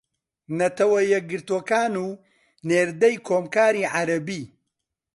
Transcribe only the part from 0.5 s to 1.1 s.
نەتەوە